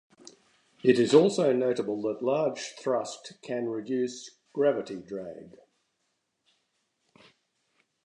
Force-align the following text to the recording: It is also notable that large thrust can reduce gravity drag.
It 0.83 0.97
is 0.97 1.13
also 1.13 1.53
notable 1.53 2.01
that 2.01 2.23
large 2.23 2.73
thrust 2.75 3.33
can 3.43 3.67
reduce 3.69 4.31
gravity 4.51 4.99
drag. 4.99 5.59